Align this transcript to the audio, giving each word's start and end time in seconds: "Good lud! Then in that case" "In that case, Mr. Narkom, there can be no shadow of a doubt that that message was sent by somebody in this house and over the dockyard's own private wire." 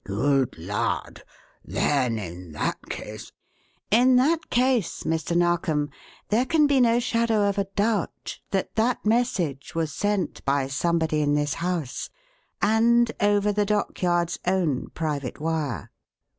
"Good 0.03 0.57
lud! 0.57 1.23
Then 1.63 2.17
in 2.17 2.53
that 2.53 2.87
case" 2.89 3.31
"In 3.91 4.15
that 4.15 4.49
case, 4.49 5.03
Mr. 5.03 5.37
Narkom, 5.37 5.91
there 6.29 6.47
can 6.47 6.65
be 6.65 6.81
no 6.81 6.99
shadow 6.99 7.47
of 7.47 7.59
a 7.59 7.65
doubt 7.65 8.39
that 8.49 8.73
that 8.77 9.05
message 9.05 9.75
was 9.75 9.93
sent 9.93 10.43
by 10.43 10.65
somebody 10.69 11.21
in 11.21 11.35
this 11.35 11.53
house 11.53 12.09
and 12.63 13.11
over 13.19 13.51
the 13.51 13.63
dockyard's 13.63 14.39
own 14.47 14.87
private 14.95 15.39
wire." 15.39 15.91